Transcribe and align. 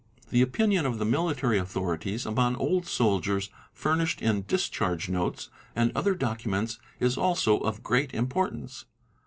The 0.31 0.41
opinion 0.41 0.87
of 0.87 0.97
the 0.97 1.05
military 1.05 1.59
authorities 1.59 2.25
upon 2.25 2.55
old 2.55 2.87
soldiers 2.87 3.51
furnished 3.71 4.19
in~ 4.19 4.41
discharge 4.47 5.09
notes 5.09 5.51
and 5.75 5.91
other 5.93 6.15
documents 6.15 6.79
is 6.99 7.17
also 7.19 7.59
of 7.59 7.83
great 7.83 8.11
importance. 8.11 8.85